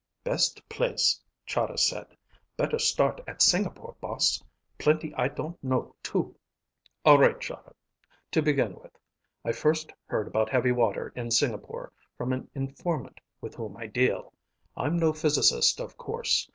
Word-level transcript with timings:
"Best 0.23 0.67
place," 0.67 1.21
Chahda 1.45 1.77
said. 1.77 2.07
"Better 2.57 2.79
start 2.79 3.21
at 3.27 3.39
Singapore, 3.43 3.95
boss. 4.01 4.41
Plenty 4.79 5.13
I 5.13 5.27
don't 5.27 5.63
know, 5.63 5.95
too." 6.01 6.35
"All 7.05 7.19
right, 7.19 7.39
Chahda. 7.39 7.75
To 8.31 8.41
begin 8.41 8.73
with, 8.79 8.97
I 9.45 9.51
first 9.51 9.93
heard 10.07 10.27
about 10.27 10.49
heavy 10.49 10.71
water 10.71 11.13
in 11.15 11.29
Singapore 11.29 11.93
from 12.17 12.33
an 12.33 12.49
informant 12.55 13.19
with 13.41 13.53
whom 13.53 13.77
I 13.77 13.85
deal. 13.85 14.33
I'm 14.75 14.97
no 14.97 15.13
physicist, 15.13 15.79
of 15.79 15.97
course. 15.97 16.49